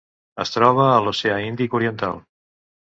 Es 0.43 0.53
troba 0.55 0.87
a 0.93 0.97
l'Oceà 1.09 1.39
Índic 1.51 1.81
oriental: 1.83 2.21